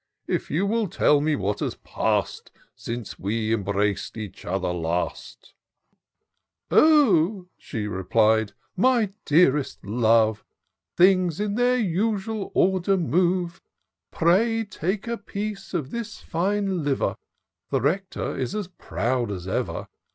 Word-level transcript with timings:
If 0.25 0.49
you 0.49 0.65
will 0.65 0.87
tell 0.87 1.21
me 1.21 1.35
what 1.35 1.59
has 1.59 1.75
pass'd 1.75 2.49
Since 2.75 3.19
we 3.19 3.53
embrac'd 3.53 4.17
each 4.17 4.45
other 4.45 4.69
last/' 4.69 5.53
Oh," 6.71 7.45
she 7.55 7.85
replied," 7.85 8.53
my 8.75 9.11
dearest 9.25 9.85
love, 9.85 10.43
Things 10.97 11.39
in 11.39 11.53
their 11.53 11.77
usual 11.77 12.51
order 12.55 12.97
move. 12.97 13.61
Pray 14.09 14.63
take 14.63 15.07
a 15.07 15.17
piece 15.19 15.71
of 15.71 15.91
this 15.91 16.17
fine 16.19 16.83
liver: 16.83 17.15
The 17.69 17.81
Rector 17.81 18.35
is 18.35 18.55
as 18.55 18.69
proud 18.69 19.29
as 19.31 19.47
ever. 19.47 19.87